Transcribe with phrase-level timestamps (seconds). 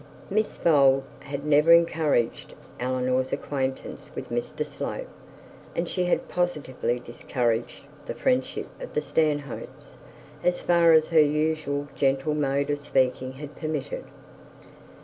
[0.31, 5.07] Miss Bold had never encouraged Eleanor's acquaintance with Mr Slope,
[5.75, 9.97] and she had positively discouraged the friendship of the Stanhopes
[10.43, 14.05] as far as her usual gentle mode of speaking had permitted.